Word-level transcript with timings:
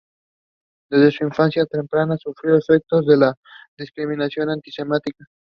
Desde 0.89 1.11
su 1.11 1.25
infancia 1.25 1.63
temprana 1.67 2.17
sufrió 2.17 2.55
los 2.55 2.67
efectos 2.71 3.05
de 3.05 3.17
la 3.17 3.35
discriminación 3.77 4.49
anti-semita. 4.49 5.25